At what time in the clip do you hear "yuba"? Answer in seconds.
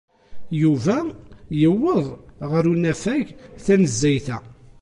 0.61-0.97